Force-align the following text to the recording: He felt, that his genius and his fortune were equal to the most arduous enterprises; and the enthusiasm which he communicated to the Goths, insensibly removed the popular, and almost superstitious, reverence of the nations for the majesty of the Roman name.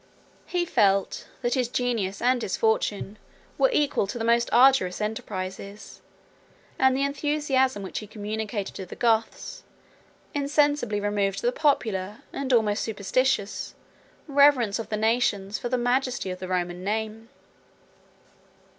He 0.47 0.65
felt, 0.65 1.27
that 1.43 1.53
his 1.53 1.67
genius 1.67 2.23
and 2.23 2.41
his 2.41 2.57
fortune 2.57 3.19
were 3.59 3.69
equal 3.71 4.07
to 4.07 4.17
the 4.17 4.23
most 4.25 4.49
arduous 4.51 4.99
enterprises; 4.99 6.01
and 6.79 6.97
the 6.97 7.03
enthusiasm 7.03 7.83
which 7.83 7.99
he 7.99 8.07
communicated 8.07 8.73
to 8.77 8.87
the 8.87 8.95
Goths, 8.95 9.61
insensibly 10.33 10.99
removed 10.99 11.43
the 11.43 11.51
popular, 11.51 12.23
and 12.33 12.51
almost 12.51 12.83
superstitious, 12.83 13.75
reverence 14.27 14.79
of 14.79 14.89
the 14.89 14.97
nations 14.97 15.59
for 15.59 15.69
the 15.69 15.77
majesty 15.77 16.31
of 16.31 16.39
the 16.39 16.47
Roman 16.47 16.83
name. 16.83 17.29